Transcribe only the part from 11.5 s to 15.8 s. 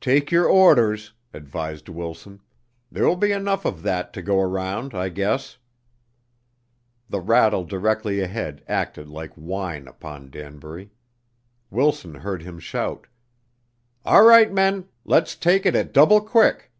Wilson heard him shout. "All right, men. Let's take it